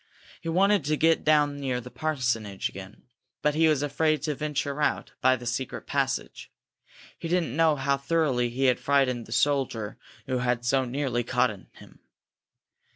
[0.41, 3.03] He wanted to get down near the parsonage again,
[3.43, 6.51] but he was afraid to venture out by the secret passage.
[7.19, 11.51] He didn't know how thoroughly he had frightened the soldier who had so nearly caught
[11.51, 11.67] him.